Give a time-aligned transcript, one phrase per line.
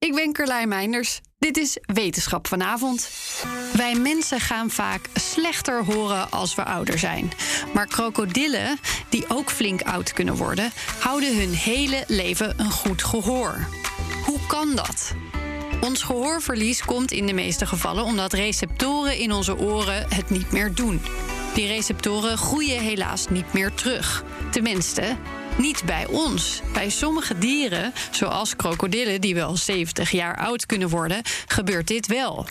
[0.00, 1.20] Ik ben Carlijn Meinders.
[1.38, 3.10] Dit is Wetenschap vanavond.
[3.72, 7.30] Wij mensen gaan vaak slechter horen als we ouder zijn.
[7.74, 13.68] Maar krokodillen, die ook flink oud kunnen worden, houden hun hele leven een goed gehoor.
[14.24, 15.14] Hoe kan dat?
[15.80, 20.74] Ons gehoorverlies komt in de meeste gevallen omdat receptoren in onze oren het niet meer
[20.74, 21.00] doen.
[21.54, 24.24] Die receptoren groeien helaas niet meer terug.
[24.50, 25.16] Tenminste,
[25.60, 26.60] niet bij ons.
[26.72, 32.46] Bij sommige dieren, zoals krokodillen die wel 70 jaar oud kunnen worden, gebeurt dit wel.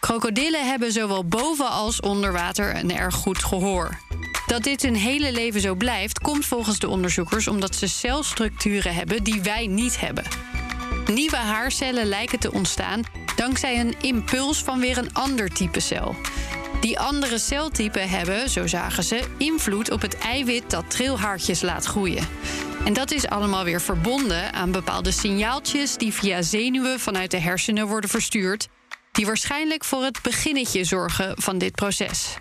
[0.00, 3.98] Krokodillen hebben zowel boven als onder water een erg goed gehoor.
[4.46, 9.22] Dat dit hun hele leven zo blijft, komt volgens de onderzoekers omdat ze celstructuren hebben
[9.22, 10.24] die wij niet hebben.
[11.06, 13.02] Nieuwe haarcellen lijken te ontstaan
[13.36, 16.16] dankzij een impuls van weer een ander type cel.
[16.80, 22.28] Die andere celtypen hebben, zo zagen ze, invloed op het eiwit dat trilhaartjes laat groeien.
[22.84, 27.86] En dat is allemaal weer verbonden aan bepaalde signaaltjes die via zenuwen vanuit de hersenen
[27.86, 28.68] worden verstuurd,
[29.12, 32.36] die waarschijnlijk voor het beginnetje zorgen van dit proces.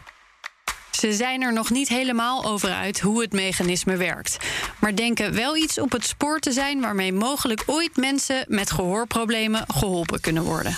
[0.92, 4.38] Ze zijn er nog niet helemaal over uit hoe het mechanisme werkt,
[4.80, 9.64] maar denken wel iets op het spoor te zijn waarmee mogelijk ooit mensen met gehoorproblemen
[9.67, 10.78] geholpen kunnen worden.